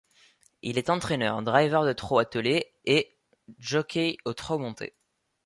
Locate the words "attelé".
2.17-2.73